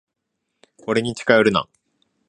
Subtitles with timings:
[0.87, 1.69] 俺に近寄るな。